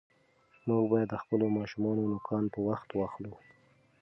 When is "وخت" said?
2.67-2.89